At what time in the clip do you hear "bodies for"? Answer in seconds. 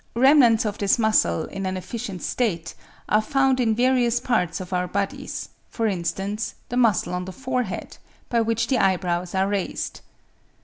4.87-5.85